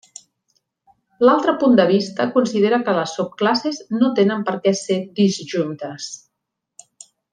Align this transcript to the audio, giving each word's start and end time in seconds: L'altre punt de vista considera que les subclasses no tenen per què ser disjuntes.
L'altre 1.27 1.53
punt 1.63 1.75
de 1.79 1.85
vista 1.91 2.27
considera 2.37 2.79
que 2.87 2.95
les 3.01 3.13
subclasses 3.19 3.83
no 3.99 4.09
tenen 4.21 4.43
per 4.49 4.57
què 4.65 4.75
ser 4.81 4.99
disjuntes. 5.21 6.09